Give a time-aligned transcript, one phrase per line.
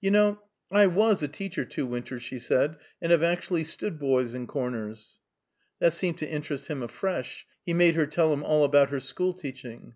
[0.00, 0.40] "You know
[0.72, 5.18] I was a teacher two winters," she said, "and have actually stood boys in corners."
[5.80, 9.34] That seemed to interest him afresh; he made her tell him all about her school
[9.34, 9.92] teaching.